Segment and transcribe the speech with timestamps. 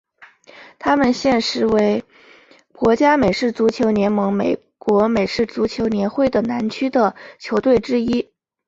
[0.79, 2.03] 他们现时为
[2.73, 8.31] 国家美式足球联盟美国美式足球联会的南区的球队之一。